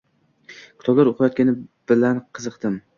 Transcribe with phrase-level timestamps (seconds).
[0.79, 1.57] Kitoblar o‘qiyotgani
[1.93, 2.87] bilan qiziqdim.